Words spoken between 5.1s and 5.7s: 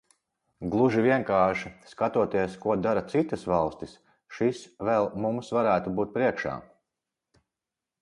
mums